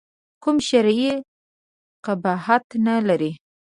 [0.43, 1.11] کوم شرعي
[2.05, 3.31] قباحت نه لري.